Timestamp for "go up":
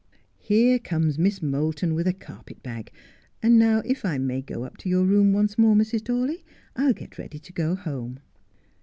4.41-4.77